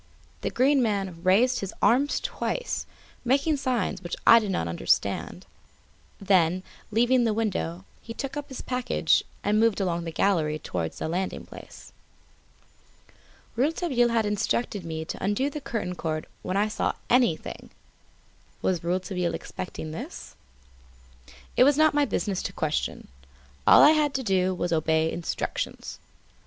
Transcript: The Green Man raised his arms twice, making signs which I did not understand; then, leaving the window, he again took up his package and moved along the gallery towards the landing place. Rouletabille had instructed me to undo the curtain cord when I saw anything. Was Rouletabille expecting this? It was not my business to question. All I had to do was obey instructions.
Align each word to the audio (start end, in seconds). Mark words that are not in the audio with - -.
The 0.41 0.49
Green 0.49 0.81
Man 0.81 1.21
raised 1.21 1.59
his 1.59 1.75
arms 1.79 2.19
twice, 2.19 2.87
making 3.23 3.57
signs 3.57 4.01
which 4.01 4.15
I 4.25 4.39
did 4.39 4.49
not 4.49 4.67
understand; 4.67 5.45
then, 6.19 6.63
leaving 6.89 7.23
the 7.23 7.35
window, 7.35 7.85
he 8.01 8.13
again 8.13 8.17
took 8.17 8.35
up 8.35 8.49
his 8.49 8.61
package 8.63 9.23
and 9.43 9.59
moved 9.59 9.79
along 9.79 10.05
the 10.05 10.11
gallery 10.11 10.57
towards 10.57 10.97
the 10.97 11.07
landing 11.07 11.45
place. 11.45 11.93
Rouletabille 13.55 14.09
had 14.09 14.25
instructed 14.25 14.83
me 14.83 15.05
to 15.05 15.23
undo 15.23 15.51
the 15.51 15.61
curtain 15.61 15.93
cord 15.93 16.25
when 16.41 16.57
I 16.57 16.67
saw 16.67 16.93
anything. 17.07 17.69
Was 18.63 18.83
Rouletabille 18.83 19.35
expecting 19.35 19.91
this? 19.91 20.33
It 21.55 21.63
was 21.63 21.77
not 21.77 21.93
my 21.93 22.05
business 22.05 22.41
to 22.41 22.53
question. 22.53 23.07
All 23.67 23.83
I 23.83 23.91
had 23.91 24.15
to 24.15 24.23
do 24.23 24.55
was 24.55 24.73
obey 24.73 25.11
instructions. 25.11 25.99